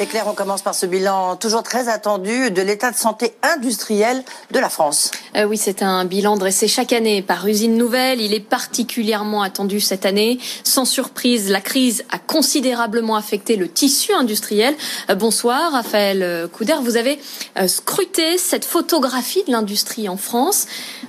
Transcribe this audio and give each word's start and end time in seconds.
Et 0.00 0.06
Claire, 0.06 0.28
on 0.28 0.34
commence 0.34 0.62
par 0.62 0.76
ce 0.76 0.86
bilan 0.86 1.34
toujours 1.34 1.64
très 1.64 1.88
attendu 1.88 2.52
de 2.52 2.62
l'état 2.62 2.92
de 2.92 2.96
santé 2.96 3.34
industriel 3.42 4.22
de 4.52 4.60
la 4.60 4.68
France. 4.68 5.10
Euh, 5.34 5.42
oui, 5.42 5.58
c'est 5.58 5.82
un 5.82 6.04
bilan 6.04 6.36
dressé 6.36 6.68
chaque 6.68 6.92
année 6.92 7.20
par 7.20 7.44
Usine 7.48 7.76
Nouvelle. 7.76 8.20
Il 8.20 8.32
est 8.32 8.38
particulièrement 8.38 9.42
attendu 9.42 9.80
cette 9.80 10.06
année. 10.06 10.38
Sans 10.62 10.84
surprise, 10.84 11.50
la 11.50 11.60
crise 11.60 12.04
a 12.12 12.20
considérablement 12.20 13.16
affecté 13.16 13.56
le 13.56 13.68
tissu 13.68 14.12
industriel. 14.12 14.76
Euh, 15.10 15.16
bonsoir, 15.16 15.72
Raphaël 15.72 16.48
Couder. 16.52 16.76
Vous 16.80 16.96
avez 16.96 17.18
euh, 17.58 17.66
scruté 17.66 18.38
cette 18.38 18.64
photographie 18.64 19.42
de 19.48 19.50
l'industrie 19.50 20.08
en 20.08 20.16
France. 20.16 20.66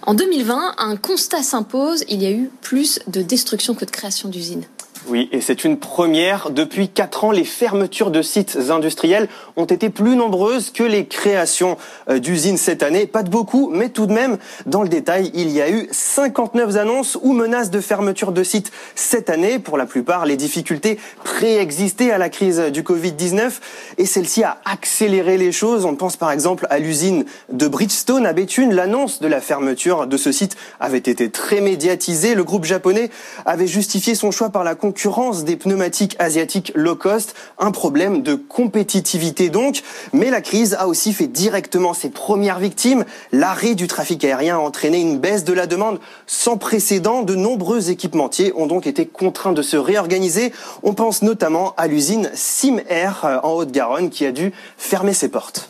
En 0.08 0.16
2020, 0.16 0.76
un 0.80 0.96
constat 0.96 1.44
s'impose. 1.44 2.06
Il 2.08 2.24
y 2.24 2.26
a 2.26 2.32
eu 2.32 2.50
plus 2.62 3.00
de 3.06 3.22
destruction 3.22 3.76
que 3.76 3.86
de 3.86 3.92
création 3.92 4.30
d'usines. 4.30 4.66
Oui, 5.08 5.30
et 5.32 5.40
c'est 5.40 5.64
une 5.64 5.80
première. 5.80 6.50
Depuis 6.50 6.90
quatre 6.90 7.24
ans, 7.24 7.32
les 7.32 7.46
fermetures 7.46 8.12
de 8.12 8.22
sites 8.22 8.58
industriels 8.70 9.30
ont 9.56 9.66
été 9.66 9.90
plus 9.90 10.18
nombreuses 10.18 10.72
que 10.72 10.84
les 10.84 11.06
créations 11.06 11.78
euh, 12.10 12.20
d'usines 12.20 12.58
cette 12.58 12.84
année. 12.84 13.08
Pas 13.08 13.24
de 13.24 13.30
beaucoup, 13.30 13.70
mais 13.70 13.90
tout 13.90 14.08
de 14.08 14.14
même, 14.14 14.38
dans 14.66 14.84
le 14.84 14.90
détail, 14.90 15.32
il 15.34 15.50
y 15.52 15.62
a 15.62 15.70
eu 15.70 15.88
59 15.92 16.76
annonces 16.76 17.18
ou 17.22 17.32
menaces 17.32 17.72
de 17.72 17.80
fermeture 17.80 18.34
de 18.34 18.44
sites 18.44 18.72
cette 18.94 19.30
année. 19.30 19.58
Pour 19.58 19.78
la 19.78 19.86
plupart, 19.86 20.26
les 20.26 20.36
difficultés 20.36 21.00
préexistaient 21.24 22.12
à 22.12 22.18
la 22.18 22.30
crise 22.30 22.60
du 22.60 22.84
Covid-19 22.84 23.52
et 23.98 24.06
celle-ci 24.06 24.44
a 24.44 24.58
accéléré 24.66 25.38
les 25.38 25.54
choses. 25.54 25.86
On 25.86 25.96
pense 25.96 26.18
par 26.18 26.32
exemple 26.32 26.68
à 26.70 26.78
l'usine 26.78 27.24
de 27.52 27.68
Bridgestone 27.70 28.26
à 28.26 28.34
Béthune. 28.34 28.74
L'annonce 28.74 29.22
de 29.22 29.28
la 29.28 29.40
fermeture 29.40 30.08
de 30.08 30.18
ce 30.18 30.34
site 30.34 30.58
avait 30.82 30.98
été 30.98 31.32
très 31.32 31.62
médiatisée. 31.62 32.36
Le 32.36 32.44
groupe 32.44 32.66
japonais 32.66 33.10
avait 33.46 33.68
justifié 33.68 34.14
son 34.14 34.32
choix 34.32 34.50
par 34.50 34.66
la 34.66 34.76
concurrence 34.90 35.44
des 35.44 35.56
pneumatiques 35.56 36.16
asiatiques 36.18 36.72
low 36.74 36.96
cost, 36.96 37.36
un 37.60 37.70
problème 37.70 38.24
de 38.24 38.34
compétitivité 38.34 39.50
donc. 39.50 39.84
Mais 40.14 40.32
la 40.32 40.42
crise 40.42 40.74
a 40.74 40.88
aussi 40.88 41.14
fait 41.14 41.28
directement 41.28 41.94
ses 41.94 42.10
premières 42.10 42.58
victimes. 42.58 43.06
L'arrêt 43.32 43.76
du 43.76 43.86
trafic 43.86 44.24
aérien 44.26 44.56
a 44.56 44.60
entraîné 44.60 45.00
une 45.00 45.20
baisse 45.20 45.44
de 45.44 45.54
la 45.54 45.68
demande 45.68 46.00
sans 46.26 46.58
précédent. 46.58 47.22
De 47.22 47.36
nombreux 47.36 47.92
équipementiers 47.92 48.52
ont 48.56 48.66
donc 48.66 48.88
été 48.88 49.06
contraints 49.06 49.54
de 49.54 49.62
se 49.62 49.78
réorganiser. 49.78 50.52
On 50.82 50.96
pense 50.96 51.22
notamment 51.22 51.76
à 51.78 51.86
l'usine 51.86 52.32
Sim 52.34 52.82
Air 52.90 53.26
euh, 53.26 53.38
en 53.44 53.52
Haute-Garonne 53.52 54.10
qui 54.10 54.26
a 54.26 54.32
dû 54.32 54.52
fermer 54.80 55.14
ses 55.14 55.30
portes. 55.30 55.70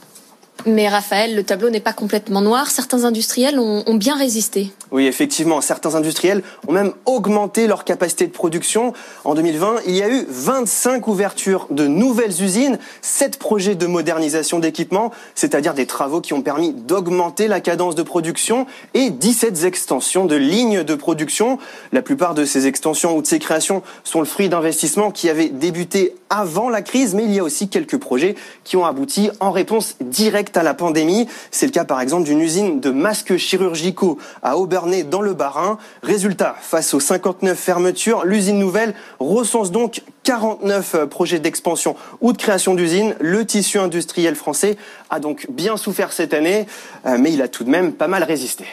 Mais 0.65 0.89
Raphaël, 0.89 1.35
le 1.35 1.43
tableau 1.43 1.69
n'est 1.69 1.79
pas 1.79 1.93
complètement 1.93 2.41
noir. 2.41 2.69
Certains 2.69 3.05
industriels 3.05 3.59
ont, 3.59 3.83
bien 3.95 4.17
résisté. 4.17 4.71
Oui, 4.91 5.05
effectivement, 5.05 5.61
certains 5.61 5.95
industriels 5.95 6.41
ont 6.67 6.71
même 6.71 6.93
augmenté 7.05 7.67
leur 7.67 7.83
capacité 7.83 8.27
de 8.27 8.31
production. 8.31 8.93
En 9.23 9.35
2020, 9.35 9.81
il 9.87 9.95
y 9.95 10.01
a 10.01 10.09
eu 10.09 10.25
25 10.29 11.07
ouvertures 11.07 11.67
de 11.69 11.87
nouvelles 11.87 12.43
usines, 12.43 12.77
7 13.01 13.37
projets 13.37 13.75
de 13.75 13.87
modernisation 13.87 14.59
d'équipements, 14.59 15.11
c'est-à-dire 15.35 15.73
des 15.73 15.85
travaux 15.85 16.21
qui 16.21 16.33
ont 16.33 16.41
permis 16.41 16.73
d'augmenter 16.73 17.47
la 17.47 17.61
cadence 17.61 17.95
de 17.95 18.03
production, 18.03 18.65
et 18.93 19.09
17 19.09 19.63
extensions 19.63 20.25
de 20.25 20.35
lignes 20.35 20.83
de 20.83 20.95
production. 20.95 21.59
La 21.91 22.01
plupart 22.01 22.33
de 22.33 22.45
ces 22.45 22.67
extensions 22.67 23.15
ou 23.15 23.21
de 23.21 23.27
ces 23.27 23.39
créations 23.39 23.83
sont 24.03 24.19
le 24.19 24.25
fruit 24.25 24.49
d'investissements 24.49 25.11
qui 25.11 25.29
avaient 25.29 25.49
débuté 25.49 26.15
avant 26.29 26.69
la 26.69 26.81
crise, 26.81 27.15
mais 27.15 27.23
il 27.23 27.33
y 27.33 27.39
a 27.39 27.43
aussi 27.43 27.69
quelques 27.69 27.97
projets 27.97 28.35
qui 28.63 28.77
ont 28.77 28.85
abouti 28.85 29.29
en 29.39 29.51
réponse 29.51 29.95
directe 30.01 30.48
à 30.57 30.63
la 30.63 30.73
pandémie. 30.73 31.27
C'est 31.51 31.65
le 31.65 31.71
cas 31.71 31.85
par 31.85 32.01
exemple 32.01 32.23
d'une 32.23 32.41
usine 32.41 32.79
de 32.79 32.89
masques 32.89 33.37
chirurgicaux 33.37 34.17
à 34.43 34.57
Aubernay 34.57 35.03
dans 35.03 35.21
le 35.21 35.33
Bas-Rhin. 35.33 35.77
Résultat, 36.03 36.55
face 36.59 36.93
aux 36.93 36.99
59 36.99 37.57
fermetures, 37.57 38.25
l'usine 38.25 38.59
nouvelle 38.59 38.93
recense 39.19 39.71
donc 39.71 40.01
49 40.23 41.05
projets 41.05 41.39
d'expansion 41.39 41.95
ou 42.21 42.33
de 42.33 42.37
création 42.37 42.75
d'usines. 42.75 43.15
Le 43.19 43.45
tissu 43.45 43.79
industriel 43.79 44.35
français 44.35 44.77
a 45.09 45.19
donc 45.19 45.47
bien 45.49 45.77
souffert 45.77 46.13
cette 46.13 46.33
année, 46.33 46.67
euh, 47.05 47.17
mais 47.19 47.33
il 47.33 47.41
a 47.41 47.47
tout 47.47 47.63
de 47.63 47.69
même 47.69 47.93
pas 47.93 48.07
mal 48.07 48.23
résisté. 48.23 48.65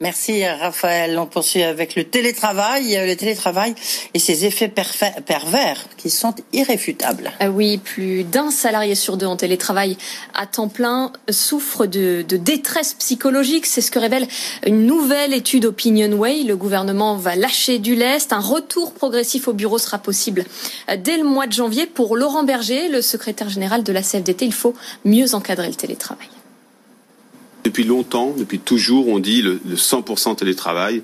Merci 0.00 0.46
Raphaël. 0.46 1.18
On 1.18 1.26
poursuit 1.26 1.64
avec 1.64 1.96
le 1.96 2.04
télétravail, 2.04 2.96
le 3.04 3.16
télétravail 3.16 3.74
et 4.14 4.20
ses 4.20 4.44
effets 4.44 4.68
pervers 4.68 5.86
qui 5.96 6.08
sont 6.08 6.36
irréfutables. 6.52 7.32
Ah 7.40 7.50
oui, 7.50 7.78
plus 7.78 8.22
d'un 8.22 8.52
salarié 8.52 8.94
sur 8.94 9.16
deux 9.16 9.26
en 9.26 9.34
télétravail 9.34 9.96
à 10.34 10.46
temps 10.46 10.68
plein 10.68 11.12
souffre 11.28 11.86
de, 11.86 12.22
détresse 12.22 12.94
psychologique. 12.94 13.66
C'est 13.66 13.80
ce 13.80 13.90
que 13.90 13.98
révèle 13.98 14.28
une 14.64 14.86
nouvelle 14.86 15.34
étude 15.34 15.64
Opinionway. 15.64 16.44
Le 16.44 16.56
gouvernement 16.56 17.16
va 17.16 17.34
lâcher 17.34 17.80
du 17.80 17.96
lest. 17.96 18.32
Un 18.32 18.38
retour 18.38 18.92
progressif 18.92 19.48
au 19.48 19.52
bureau 19.52 19.78
sera 19.78 19.98
possible 19.98 20.44
dès 20.98 21.16
le 21.16 21.24
mois 21.24 21.48
de 21.48 21.52
janvier. 21.52 21.86
Pour 21.86 22.16
Laurent 22.16 22.44
Berger, 22.44 22.88
le 22.88 23.02
secrétaire 23.02 23.48
général 23.48 23.82
de 23.82 23.92
la 23.92 24.02
CFDT, 24.02 24.44
il 24.44 24.54
faut 24.54 24.74
mieux 25.04 25.34
encadrer 25.34 25.66
le 25.66 25.74
télétravail. 25.74 26.28
Depuis 27.68 27.84
longtemps, 27.84 28.34
depuis 28.34 28.60
toujours, 28.60 29.08
on 29.08 29.18
dit 29.18 29.42
le, 29.42 29.60
le 29.68 29.76
100% 29.76 30.36
télétravail. 30.36 31.02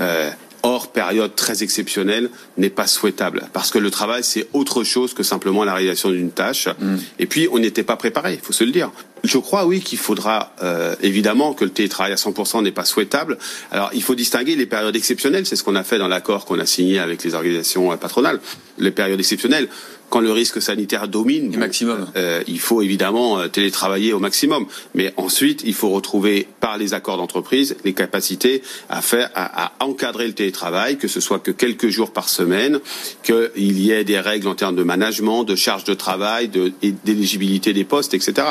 Euh, 0.00 0.30
hors 0.62 0.92
période 0.92 1.34
très 1.34 1.62
exceptionnelle 1.62 2.30
n'est 2.58 2.70
pas 2.70 2.86
souhaitable 2.86 3.48
parce 3.54 3.70
que 3.70 3.78
le 3.78 3.90
travail 3.90 4.22
c'est 4.22 4.46
autre 4.52 4.84
chose 4.84 5.14
que 5.14 5.22
simplement 5.22 5.64
la 5.64 5.72
réalisation 5.74 6.10
d'une 6.10 6.30
tâche 6.30 6.68
Mm. 6.68 6.96
et 7.18 7.26
puis 7.26 7.48
on 7.50 7.58
n'était 7.58 7.82
pas 7.82 7.96
préparé 7.96 8.34
il 8.34 8.40
faut 8.40 8.52
se 8.52 8.64
le 8.64 8.70
dire 8.70 8.90
je 9.24 9.38
crois, 9.38 9.66
oui, 9.66 9.80
qu'il 9.80 9.98
faudra 9.98 10.52
euh, 10.62 10.94
évidemment 11.02 11.54
que 11.54 11.64
le 11.64 11.70
télétravail 11.70 12.12
à 12.12 12.16
100% 12.16 12.62
n'est 12.62 12.72
pas 12.72 12.84
souhaitable. 12.84 13.38
Alors, 13.70 13.90
il 13.92 14.02
faut 14.02 14.14
distinguer 14.14 14.56
les 14.56 14.66
périodes 14.66 14.96
exceptionnelles. 14.96 15.46
C'est 15.46 15.56
ce 15.56 15.62
qu'on 15.62 15.76
a 15.76 15.84
fait 15.84 15.98
dans 15.98 16.08
l'accord 16.08 16.44
qu'on 16.44 16.58
a 16.58 16.66
signé 16.66 16.98
avec 16.98 17.22
les 17.24 17.34
organisations 17.34 17.92
euh, 17.92 17.96
patronales. 17.96 18.40
Les 18.78 18.90
périodes 18.90 19.20
exceptionnelles, 19.20 19.68
quand 20.10 20.20
le 20.20 20.32
risque 20.32 20.60
sanitaire 20.60 21.08
domine, 21.08 21.56
maximum. 21.56 22.06
Euh, 22.16 22.42
il 22.46 22.60
faut 22.60 22.82
évidemment 22.82 23.38
euh, 23.38 23.48
télétravailler 23.48 24.12
au 24.12 24.18
maximum. 24.18 24.66
Mais 24.94 25.14
ensuite, 25.16 25.62
il 25.64 25.72
faut 25.72 25.90
retrouver 25.90 26.48
par 26.60 26.76
les 26.76 26.92
accords 26.92 27.16
d'entreprise 27.16 27.76
les 27.84 27.94
capacités 27.94 28.62
à 28.88 29.00
faire, 29.00 29.30
à, 29.34 29.66
à, 29.66 29.72
encadrer 29.80 30.26
le 30.26 30.34
télétravail, 30.34 30.98
que 30.98 31.08
ce 31.08 31.20
soit 31.20 31.38
que 31.38 31.52
quelques 31.52 31.88
jours 31.88 32.12
par 32.12 32.28
semaine, 32.28 32.80
qu'il 33.22 33.80
y 33.80 33.92
ait 33.92 34.04
des 34.04 34.20
règles 34.20 34.48
en 34.48 34.54
termes 34.54 34.76
de 34.76 34.82
management, 34.82 35.44
de 35.44 35.54
charge 35.54 35.84
de 35.84 35.94
travail, 35.94 36.50
d'éligibilité 37.04 37.72
des 37.72 37.84
postes, 37.84 38.12
etc. 38.12 38.48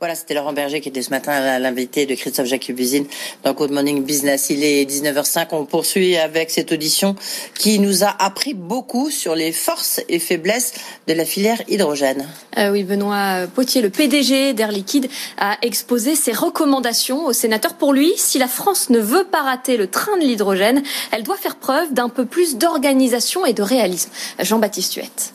Voilà, 0.00 0.14
c'était 0.14 0.34
Laurent 0.34 0.52
Berger 0.52 0.80
qui 0.80 0.88
était 0.88 1.02
ce 1.02 1.10
matin 1.10 1.58
l'invité 1.58 2.06
de 2.06 2.14
Christophe 2.14 2.46
Jacques-Buzine 2.46 3.04
dans 3.42 3.52
Good 3.52 3.72
Morning 3.72 4.04
Business. 4.04 4.48
Il 4.48 4.62
est 4.62 4.88
19h05. 4.88 5.48
On 5.50 5.64
poursuit 5.64 6.16
avec 6.16 6.50
cette 6.50 6.70
audition 6.70 7.16
qui 7.58 7.80
nous 7.80 8.04
a 8.04 8.14
appris 8.22 8.54
beaucoup 8.54 9.10
sur 9.10 9.34
les 9.34 9.50
forces 9.50 10.00
et 10.08 10.20
faiblesses 10.20 10.74
de 11.08 11.14
la 11.14 11.24
filière 11.24 11.60
hydrogène. 11.66 12.28
Euh, 12.58 12.70
oui, 12.70 12.84
Benoît 12.84 13.48
Potier, 13.52 13.82
le 13.82 13.90
PDG 13.90 14.52
d'Air 14.52 14.70
Liquide, 14.70 15.08
a 15.36 15.58
exposé 15.62 16.14
ses 16.14 16.30
recommandations 16.32 17.26
aux 17.26 17.32
sénateurs. 17.32 17.74
Pour 17.74 17.92
lui, 17.92 18.12
si 18.16 18.38
la 18.38 18.46
France 18.46 18.90
ne 18.90 19.00
veut 19.00 19.24
pas 19.24 19.42
rater 19.42 19.76
le 19.76 19.88
train 19.88 20.16
de 20.16 20.22
l'hydrogène, 20.22 20.84
elle 21.10 21.24
doit 21.24 21.36
faire 21.36 21.56
preuve 21.56 21.92
d'un 21.92 22.08
peu 22.08 22.24
plus 22.24 22.56
d'organisation 22.56 23.44
et 23.44 23.52
de 23.52 23.62
réalisme. 23.62 24.10
Jean-Baptiste 24.38 24.94
Huette. 24.94 25.32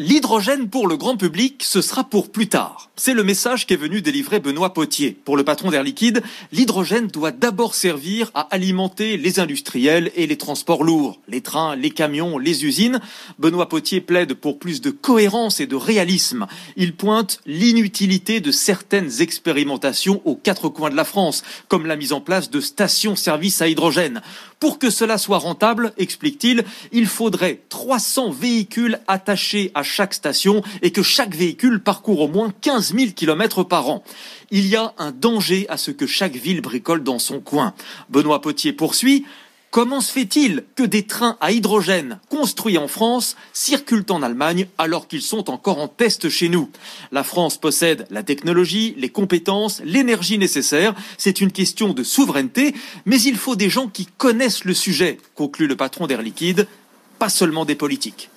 L'hydrogène 0.00 0.68
pour 0.68 0.88
le 0.88 0.96
grand 0.96 1.16
public, 1.16 1.62
ce 1.64 1.80
sera 1.80 2.02
pour 2.02 2.32
plus 2.32 2.48
tard. 2.48 2.90
C'est 2.96 3.14
le 3.14 3.22
message 3.22 3.64
qu'est 3.64 3.76
venu 3.76 4.02
délivrer 4.02 4.40
Benoît 4.40 4.74
Potier. 4.74 5.16
Pour 5.24 5.36
le 5.36 5.44
patron 5.44 5.70
d'Air 5.70 5.84
Liquide, 5.84 6.20
l'hydrogène 6.50 7.06
doit 7.06 7.30
d'abord 7.30 7.76
servir 7.76 8.32
à 8.34 8.40
alimenter 8.52 9.16
les 9.16 9.38
industriels 9.38 10.10
et 10.16 10.26
les 10.26 10.36
transports 10.36 10.82
lourds, 10.82 11.20
les 11.28 11.42
trains, 11.42 11.76
les 11.76 11.90
camions, 11.90 12.38
les 12.38 12.64
usines. 12.64 12.98
Benoît 13.38 13.68
Potier 13.68 14.00
plaide 14.00 14.34
pour 14.34 14.58
plus 14.58 14.80
de 14.80 14.90
cohérence 14.90 15.60
et 15.60 15.68
de 15.68 15.76
réalisme. 15.76 16.48
Il 16.74 16.96
pointe 16.96 17.38
l'inutilité 17.46 18.40
de 18.40 18.50
certaines 18.50 19.20
expérimentations 19.20 20.20
aux 20.24 20.34
quatre 20.34 20.68
coins 20.68 20.90
de 20.90 20.96
la 20.96 21.04
France, 21.04 21.44
comme 21.68 21.86
la 21.86 21.94
mise 21.94 22.12
en 22.12 22.20
place 22.20 22.50
de 22.50 22.60
stations-service 22.60 23.62
à 23.62 23.68
hydrogène. 23.68 24.22
Pour 24.58 24.80
que 24.80 24.90
cela 24.90 25.18
soit 25.18 25.38
rentable, 25.38 25.92
explique-t-il, 25.98 26.64
il 26.90 27.06
faudrait 27.06 27.60
300 27.68 28.30
véhicules 28.30 28.98
attachés 29.06 29.70
à 29.74 29.83
chaque 29.84 30.14
station 30.14 30.62
et 30.82 30.90
que 30.90 31.02
chaque 31.02 31.34
véhicule 31.34 31.80
parcourt 31.80 32.20
au 32.20 32.28
moins 32.28 32.52
15 32.60 32.94
000 32.94 33.12
km 33.14 33.62
par 33.62 33.88
an. 33.88 34.02
Il 34.50 34.66
y 34.66 34.76
a 34.76 34.92
un 34.98 35.12
danger 35.12 35.66
à 35.68 35.76
ce 35.76 35.90
que 35.90 36.06
chaque 36.06 36.36
ville 36.36 36.60
bricole 36.60 37.04
dans 37.04 37.18
son 37.18 37.40
coin. 37.40 37.74
Benoît 38.08 38.40
Potier 38.40 38.72
poursuit. 38.72 39.24
Comment 39.74 40.00
se 40.00 40.12
fait-il 40.12 40.62
que 40.76 40.84
des 40.84 41.02
trains 41.02 41.36
à 41.40 41.50
hydrogène 41.50 42.20
construits 42.28 42.78
en 42.78 42.86
France 42.86 43.34
circulent 43.52 44.06
en 44.08 44.22
Allemagne 44.22 44.68
alors 44.78 45.08
qu'ils 45.08 45.20
sont 45.20 45.50
encore 45.50 45.80
en 45.80 45.88
test 45.88 46.28
chez 46.28 46.48
nous? 46.48 46.70
La 47.10 47.24
France 47.24 47.58
possède 47.58 48.06
la 48.10 48.22
technologie, 48.22 48.94
les 48.98 49.08
compétences, 49.08 49.82
l'énergie 49.84 50.38
nécessaire. 50.38 50.94
C'est 51.18 51.40
une 51.40 51.50
question 51.50 51.92
de 51.92 52.04
souveraineté, 52.04 52.72
mais 53.04 53.20
il 53.20 53.36
faut 53.36 53.56
des 53.56 53.68
gens 53.68 53.88
qui 53.88 54.06
connaissent 54.06 54.64
le 54.64 54.74
sujet, 54.74 55.18
conclut 55.34 55.66
le 55.66 55.74
patron 55.74 56.06
d'Air 56.06 56.22
Liquide, 56.22 56.68
pas 57.18 57.28
seulement 57.28 57.64
des 57.64 57.74
politiques. 57.74 58.30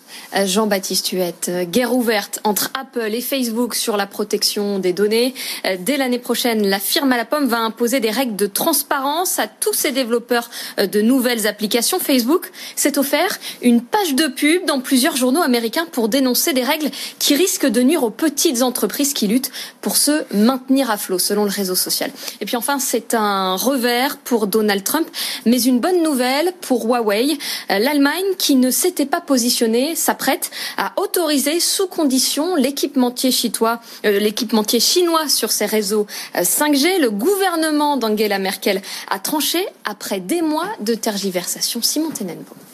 Jean-Baptiste 0.45 1.09
Huette. 1.09 1.51
Guerre 1.71 1.93
ouverte 1.93 2.39
entre 2.43 2.71
Apple 2.79 3.13
et 3.13 3.21
Facebook 3.21 3.75
sur 3.75 3.97
la 3.97 4.07
protection 4.07 4.79
des 4.79 4.93
données. 4.93 5.33
Dès 5.79 5.97
l'année 5.97 6.19
prochaine, 6.19 6.67
la 6.67 6.79
firme 6.79 7.11
à 7.11 7.17
la 7.17 7.25
pomme 7.25 7.47
va 7.47 7.59
imposer 7.59 7.99
des 7.99 8.11
règles 8.11 8.35
de 8.35 8.45
transparence 8.45 9.39
à 9.39 9.47
tous 9.47 9.73
ses 9.73 9.91
développeurs 9.91 10.49
de 10.77 11.01
nouvelles 11.01 11.47
applications. 11.47 11.99
Facebook 11.99 12.51
s'est 12.75 12.97
offert 12.97 13.37
une 13.61 13.81
page 13.81 14.15
de 14.15 14.27
pub 14.27 14.65
dans 14.65 14.81
plusieurs 14.81 15.15
journaux 15.15 15.41
américains 15.41 15.87
pour 15.91 16.09
dénoncer 16.09 16.53
des 16.53 16.63
règles 16.63 16.89
qui 17.19 17.35
risquent 17.35 17.67
de 17.67 17.81
nuire 17.81 18.03
aux 18.03 18.09
petites 18.09 18.61
entreprises 18.61 19.13
qui 19.13 19.27
luttent 19.27 19.51
pour 19.81 19.97
se 19.97 20.23
maintenir 20.35 20.91
à 20.91 20.97
flot, 20.97 21.19
selon 21.19 21.43
le 21.43 21.51
réseau 21.51 21.75
social. 21.75 22.11
Et 22.41 22.45
puis 22.45 22.55
enfin, 22.55 22.79
c'est 22.79 23.13
un 23.13 23.55
revers 23.55 24.17
pour 24.17 24.47
Donald 24.47 24.83
Trump, 24.83 25.07
mais 25.45 25.61
une 25.61 25.79
bonne 25.79 26.03
nouvelle 26.03 26.53
pour 26.61 26.85
Huawei. 26.85 27.37
L'Allemagne, 27.69 28.25
qui 28.37 28.55
ne 28.55 28.71
s'était 28.71 29.05
pas 29.05 29.21
positionnée, 29.21 29.95
s'apprête 29.97 30.51
à 30.77 30.93
autoriser 30.97 31.59
sous 31.59 31.87
condition 31.87 32.55
l'équipementier 32.55 33.31
chinois, 33.31 33.79
euh, 34.05 34.79
chinois 34.79 35.27
sur 35.27 35.51
ses 35.51 35.65
réseaux 35.65 36.07
5G. 36.35 36.99
Le 36.99 37.09
gouvernement 37.09 37.97
d'Angela 37.97 38.39
Merkel 38.39 38.81
a 39.09 39.19
tranché 39.19 39.65
après 39.85 40.19
des 40.19 40.41
mois 40.41 40.69
de 40.79 40.93
tergiversation. 40.93 41.81
Simon 41.81 42.11
Tenenbaum. 42.11 42.66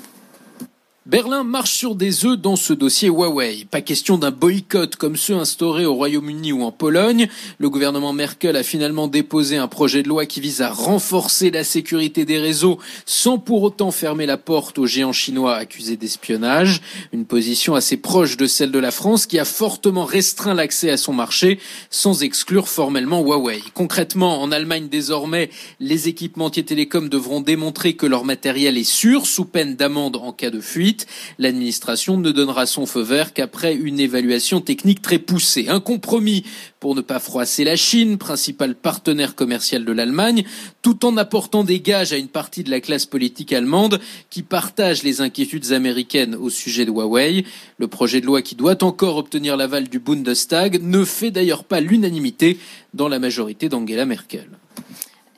Berlin 1.06 1.44
marche 1.44 1.74
sur 1.74 1.96
des 1.96 2.26
œufs 2.26 2.40
dans 2.40 2.56
ce 2.56 2.72
dossier 2.72 3.10
Huawei. 3.10 3.66
Pas 3.70 3.82
question 3.82 4.18
d'un 4.18 4.32
boycott 4.32 4.96
comme 4.96 5.18
ceux 5.18 5.34
instaurés 5.34 5.86
au 5.86 5.96
Royaume-Uni 5.96 6.54
ou 6.54 6.64
en 6.64 6.72
Pologne. 6.72 7.28
Le 7.58 7.70
gouvernement 7.70 8.14
Merkel 8.14 8.56
a 8.56 8.64
finalement 8.64 9.10
déposé 9.10 9.58
un 9.58 9.68
projet 9.68 10.02
de 10.02 10.08
loi 10.08 10.26
qui 10.26 10.40
vise 10.40 10.62
à 10.62 10.70
renforcer 10.72 11.52
la 11.52 11.66
sécurité 11.66 12.24
des 12.24 12.40
réseaux 12.40 12.80
sans 13.06 13.38
pour 13.38 13.64
autant 13.64 13.92
fermer 13.92 14.26
la 14.26 14.38
porte 14.38 14.80
aux 14.80 14.86
géants 14.86 15.12
chinois 15.12 15.58
accusés 15.58 15.98
d'espionnage. 15.98 16.80
Une 17.12 17.26
position 17.26 17.76
assez 17.76 17.98
proche 17.98 18.38
de 18.38 18.46
celle 18.46 18.72
de 18.72 18.80
la 18.80 18.92
France 18.92 19.26
qui 19.26 19.40
a 19.40 19.46
fortement 19.46 20.06
restreint 20.06 20.54
l'accès 20.54 20.90
à 20.90 20.96
son 20.96 21.12
marché 21.12 21.60
sans 21.90 22.24
exclure 22.24 22.70
formellement 22.70 23.20
Huawei. 23.20 23.62
Concrètement, 23.74 24.42
en 24.42 24.54
Allemagne 24.54 24.88
désormais, 24.88 25.50
les 25.82 26.08
équipementiers 26.08 26.64
télécoms 26.64 27.10
devront 27.10 27.42
démontrer 27.42 27.98
que 27.98 28.06
leur 28.06 28.24
matériel 28.24 28.78
est 28.78 28.86
sûr 28.86 29.26
sous 29.26 29.44
peine 29.44 29.76
d'amende 29.76 30.16
en 30.16 30.32
cas 30.32 30.50
de 30.50 30.62
fuite. 30.62 30.93
L'administration 31.40 32.18
ne 32.18 32.32
donnera 32.32 32.66
son 32.66 32.86
feu 32.86 33.02
vert 33.02 33.34
qu'après 33.34 33.76
une 33.76 34.00
évaluation 34.00 34.62
technique 34.62 35.02
très 35.02 35.20
poussée. 35.20 35.68
Un 35.70 35.80
compromis 35.80 36.44
pour 36.80 36.96
ne 36.96 37.02
pas 37.02 37.20
froisser 37.20 37.64
la 37.64 37.76
Chine, 37.76 38.18
principal 38.18 38.76
partenaire 38.76 39.36
commercial 39.36 39.86
de 39.86 39.92
l'Allemagne, 39.92 40.44
tout 40.82 41.06
en 41.06 41.16
apportant 41.18 41.64
des 41.64 41.80
gages 41.80 42.14
à 42.14 42.18
une 42.18 42.28
partie 42.28 42.64
de 42.64 42.70
la 42.70 42.82
classe 42.82 43.06
politique 43.06 43.54
allemande 43.54 44.00
qui 44.30 44.44
partage 44.44 45.04
les 45.04 45.22
inquiétudes 45.22 45.72
américaines 45.72 46.36
au 46.36 46.50
sujet 46.50 46.86
de 46.86 46.92
Huawei. 46.92 47.46
Le 47.78 47.88
projet 47.88 48.22
de 48.22 48.26
loi 48.26 48.42
qui 48.42 48.56
doit 48.56 48.84
encore 48.84 49.18
obtenir 49.18 49.58
l'aval 49.58 49.88
du 49.88 50.00
Bundestag 50.00 50.82
ne 50.82 51.06
fait 51.06 51.32
d'ailleurs 51.32 51.64
pas 51.64 51.80
l'unanimité 51.80 52.60
dans 52.94 53.08
la 53.08 53.20
majorité 53.20 53.70
d'Angela 53.70 54.06
Merkel. 54.06 54.50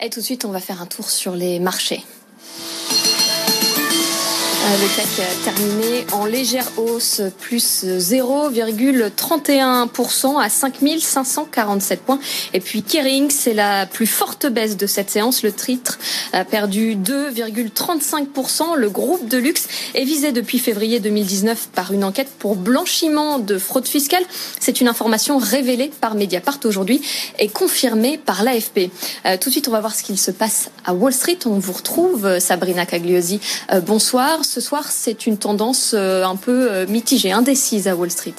Et 0.01 0.09
tout 0.09 0.19
de 0.19 0.25
suite, 0.25 0.45
on 0.45 0.51
va 0.51 0.59
faire 0.59 0.81
un 0.81 0.87
tour 0.87 1.09
sur 1.09 1.35
les 1.35 1.59
marchés. 1.59 2.03
Le 4.65 4.95
CAC 4.95 5.43
terminé 5.43 6.07
en 6.11 6.25
légère 6.25 6.65
hausse, 6.77 7.21
plus 7.39 7.85
0,31% 7.85 10.41
à 10.41 10.49
5547 10.49 12.01
points. 12.01 12.17
Et 12.51 12.59
puis 12.59 12.81
Kering, 12.81 13.29
c'est 13.29 13.53
la 13.53 13.85
plus 13.85 14.07
forte 14.07 14.47
baisse 14.47 14.75
de 14.75 14.87
cette 14.87 15.11
séance. 15.11 15.43
Le 15.43 15.51
titre 15.51 15.99
a 16.33 16.45
perdu 16.45 16.95
2,35%. 16.95 18.75
Le 18.75 18.89
groupe 18.89 19.27
de 19.27 19.37
luxe 19.37 19.67
est 19.93 20.03
visé 20.03 20.31
depuis 20.31 20.57
février 20.57 20.99
2019 20.99 21.69
par 21.75 21.93
une 21.93 22.03
enquête 22.03 22.31
pour 22.39 22.55
blanchiment 22.55 23.37
de 23.37 23.59
fraude 23.59 23.87
fiscale. 23.87 24.23
C'est 24.59 24.81
une 24.81 24.87
information 24.87 25.37
révélée 25.37 25.91
par 26.01 26.15
Mediapart 26.15 26.57
aujourd'hui 26.65 27.03
et 27.37 27.49
confirmée 27.49 28.17
par 28.17 28.41
l'AFP. 28.41 28.89
Euh, 29.27 29.37
tout 29.39 29.49
de 29.49 29.51
suite, 29.51 29.67
on 29.67 29.71
va 29.71 29.79
voir 29.79 29.93
ce 29.93 30.01
qu'il 30.01 30.17
se 30.17 30.31
passe 30.31 30.71
à 30.85 30.95
Wall 30.95 31.13
Street. 31.13 31.37
On 31.45 31.59
vous 31.59 31.73
retrouve, 31.73 32.39
Sabrina 32.39 32.87
Cagliosi. 32.87 33.39
Euh, 33.71 33.79
bonsoir 33.79 34.39
ce 34.55 34.61
soir, 34.61 34.89
c'est 34.89 35.27
une 35.27 35.37
tendance 35.37 35.93
un 35.93 36.37
peu 36.37 36.85
mitigée, 36.85 37.33
indécise 37.33 37.89
à 37.89 37.95
Wall 37.97 38.09
Street. 38.09 38.33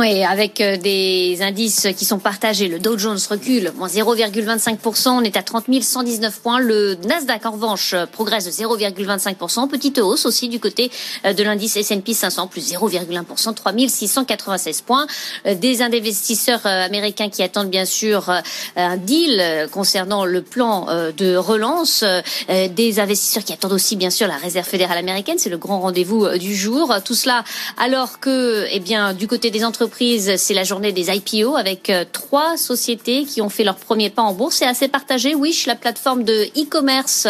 Oui, 0.00 0.24
avec 0.24 0.62
des 0.62 1.42
indices 1.42 1.88
qui 1.94 2.06
sont 2.06 2.18
partagés. 2.18 2.68
Le 2.68 2.78
Dow 2.78 2.96
Jones 2.96 3.18
recule, 3.28 3.70
moins 3.76 3.86
0,25%, 3.88 5.10
on 5.10 5.20
est 5.20 5.36
à 5.36 5.42
30 5.42 5.66
119 5.82 6.40
points. 6.40 6.58
Le 6.58 6.94
Nasdaq, 7.06 7.44
en 7.44 7.50
revanche, 7.50 7.94
progresse 8.10 8.46
de 8.46 8.50
0,25%. 8.50 9.68
Petite 9.68 9.98
hausse 9.98 10.24
aussi 10.24 10.48
du 10.48 10.58
côté 10.58 10.90
de 11.24 11.42
l'indice 11.42 11.76
S&P 11.76 12.14
500, 12.14 12.46
plus 12.46 12.72
0,1%, 12.72 13.52
3 13.52 13.72
696 13.88 14.80
points. 14.80 15.06
Des 15.44 15.82
investisseurs 15.82 16.64
américains 16.64 17.28
qui 17.28 17.42
attendent 17.42 17.68
bien 17.68 17.84
sûr 17.84 18.32
un 18.76 18.96
deal 18.96 19.68
concernant 19.70 20.24
le 20.24 20.40
plan 20.40 20.86
de 21.14 21.36
relance. 21.36 22.06
Des 22.48 23.00
investisseurs 23.00 23.44
qui 23.44 23.52
attendent 23.52 23.74
aussi 23.74 23.96
bien 23.96 24.08
sûr 24.08 24.28
la 24.28 24.38
Réserve 24.38 24.66
fédérale 24.66 24.96
américaine, 24.96 25.36
c'est 25.38 25.50
le 25.50 25.58
grand 25.58 25.80
rendez-vous 25.80 26.26
du 26.38 26.56
jour. 26.56 26.90
Tout 27.04 27.14
cela 27.14 27.44
alors 27.76 28.18
que, 28.18 28.66
eh 28.70 28.80
bien, 28.80 29.12
du 29.12 29.26
côté 29.26 29.50
des 29.50 29.62
entreprises, 29.62 29.89
c'est 30.36 30.54
la 30.54 30.64
journée 30.64 30.92
des 30.92 31.10
IPO 31.10 31.56
avec 31.56 31.90
euh, 31.90 32.04
trois 32.10 32.56
sociétés 32.56 33.24
qui 33.24 33.42
ont 33.42 33.48
fait 33.48 33.64
leur 33.64 33.76
premier 33.76 34.10
pas 34.10 34.22
en 34.22 34.32
bourse. 34.32 34.56
C'est 34.56 34.66
assez 34.66 34.88
partagé. 34.88 35.34
Wish, 35.34 35.66
la 35.66 35.74
plateforme 35.74 36.24
de 36.24 36.44
e-commerce 36.56 37.26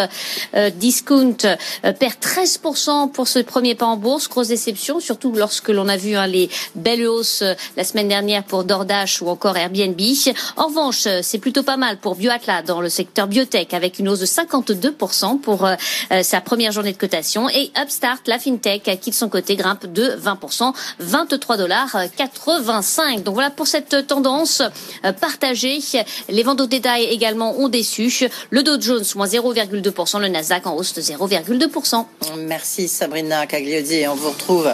euh, 0.53 0.69
discount, 0.69 1.37
euh, 1.43 1.91
perd 1.93 2.15
13% 2.21 3.11
pour 3.11 3.27
ce 3.27 3.39
premier 3.39 3.75
pas 3.75 3.85
en 3.85 3.97
bourse. 3.97 4.29
Grosse 4.29 4.47
déception, 4.49 4.99
surtout 4.99 5.33
lorsque 5.33 5.69
l'on 5.69 5.87
a 5.87 5.97
vu 5.97 6.15
hein, 6.15 6.27
les 6.27 6.49
belles 6.75 7.07
hausses 7.07 7.43
la 7.75 7.83
semaine 7.83 8.07
dernière 8.07 8.43
pour 8.43 8.63
DoorDash 8.63 9.21
ou 9.21 9.29
encore 9.29 9.57
Airbnb. 9.57 9.99
En 10.57 10.67
revanche, 10.67 11.07
c'est 11.21 11.39
plutôt 11.39 11.63
pas 11.63 11.77
mal 11.77 11.97
pour 11.97 12.15
BioAtla 12.15 12.61
dans 12.61 12.81
le 12.81 12.89
secteur 12.89 13.27
biotech 13.27 13.73
avec 13.73 13.99
une 13.99 14.09
hausse 14.09 14.19
de 14.19 14.25
52% 14.25 15.39
pour 15.39 15.67
sa 16.21 16.41
première 16.41 16.71
journée 16.71 16.91
de 16.91 16.97
cotation. 16.97 17.49
Et 17.49 17.71
Upstart, 17.79 18.21
la 18.27 18.39
fintech, 18.39 18.99
qui 19.01 19.09
de 19.11 19.15
son 19.15 19.29
côté 19.29 19.55
grimpe 19.55 19.85
de 19.91 20.03
20%, 20.03 20.73
23 20.99 21.57
dollars 21.57 21.95
85. 22.45 23.23
Donc 23.23 23.35
voilà 23.35 23.49
pour 23.51 23.67
cette 23.67 24.07
tendance 24.07 24.61
euh, 25.05 25.13
partagée. 25.13 25.79
Les 26.29 26.43
ventes 26.43 26.61
au 26.61 26.65
détail 26.65 27.05
également 27.05 27.57
ont 27.59 27.69
déçu. 27.69 28.11
Le 28.49 28.63
Dow 28.63 28.79
Jones 28.79 29.03
moins 29.15 29.27
0,2%, 29.27 30.19
le 30.19 30.27
Nasdaq 30.27 30.65
en 30.67 30.75
hausse 30.75 30.93
de 30.93 31.01
0,2%. 31.01 32.05
Merci 32.37 32.87
Sabrina 32.87 33.45
Cagliodi. 33.45 34.07
On 34.07 34.15
vous 34.15 34.29
retrouve 34.29 34.73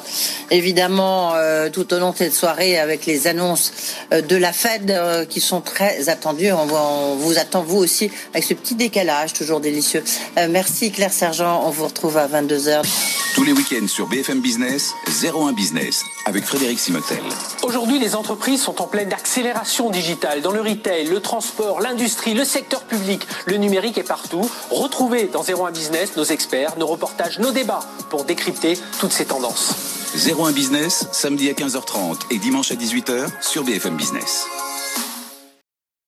évidemment 0.52 1.34
euh, 1.36 1.70
tout 1.70 1.94
au 1.94 2.00
long 2.00 2.12
de 2.12 2.18
cette 2.18 2.34
soirée 2.34 2.80
avec 2.80 3.06
les 3.06 3.28
annonces 3.28 3.74
euh, 4.14 4.22
de 4.22 4.36
la 4.36 4.54
Fed 4.54 5.28
qui 5.30 5.42
sont 5.42 5.62
très 5.62 6.10
attendues. 6.10 6.52
On, 6.52 6.68
on, 6.74 7.16
vous 7.16 7.38
attend 7.38 7.64
vous 7.64 7.78
aussi 7.78 8.10
avec 8.34 8.44
ce 8.44 8.54
petit 8.54 8.76
décalage 8.76 9.34
toujours 9.34 9.60
délicieux. 9.60 10.04
merci 10.50 10.92
Claire 10.92 11.14
Sergent. 11.14 11.64
On 11.66 11.70
vous 11.70 11.86
retrouve 11.86 12.18
à 12.18 12.28
22h. 12.28 12.84
Tous 13.36 13.44
les 13.44 13.52
week-ends 13.52 13.88
sur 13.88 14.08
BFM 14.08 14.42
Business, 14.42 14.94
01 15.24 15.54
Business 15.54 16.04
avec 16.26 16.44
Frédéric 16.44 16.80
Simotel. 16.80 17.20
Aujourd'hui, 17.64 18.00
les 18.00 18.16
entreprises 18.16 18.62
sont 18.62 18.82
en 18.82 18.88
pleine 18.88 19.12
accélération 19.14 19.90
digitale 19.90 20.42
dans 20.42 20.52
le 20.52 20.62
retail, 20.62 21.08
le 21.08 21.20
transport, 21.20 21.82
l'industrie, 21.82 22.34
le 22.34 22.46
secteur 22.46 22.84
public. 22.84 23.28
Le 23.46 23.58
numérique 23.58 23.98
est 23.98 24.08
partout. 24.08 24.50
Retrouvez 24.70 25.26
dans 25.26 25.44
01 25.44 25.72
Business 25.72 26.16
nos 26.16 26.24
experts, 26.24 26.78
nos 26.78 26.88
reportages, 26.88 27.40
nos 27.40 27.52
débats 27.52 27.82
pour 28.10 28.24
décrypter 28.24 28.78
toutes 29.00 29.12
ces 29.12 29.26
tendances. 29.26 29.76
01 30.16 30.52
Business, 30.52 31.08
samedi 31.12 31.50
à 31.50 31.54
15h30 31.54 32.32
et 32.32 32.38
dimanche 32.38 32.72
à 32.72 32.76
18h 32.76 33.28
sur 33.42 33.64
BFM 33.64 33.98
Business. 33.98 34.46